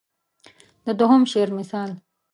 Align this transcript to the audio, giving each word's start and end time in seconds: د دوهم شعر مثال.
د 0.85 0.87
دوهم 0.99 1.23
شعر 1.31 1.49
مثال. 1.59 1.89